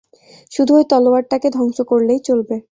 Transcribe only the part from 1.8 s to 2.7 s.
করলেই চলবে।